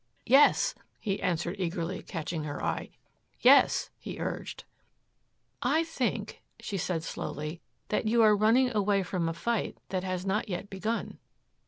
[0.25, 2.89] "Yes," he answered eagerly, catching her eye.
[3.39, 4.63] "Yes," he urged.
[5.61, 10.25] "I think," she said slowly, "that you are running away from a fight that has
[10.25, 11.19] not yet begun."